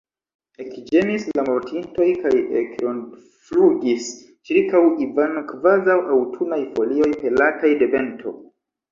[0.63, 4.07] Ekĝemis la mortintoj kaj ekrondflugis
[4.49, 8.35] ĉirkaŭ Ivano, kvazaŭ aŭtunaj folioj, pelataj de vento.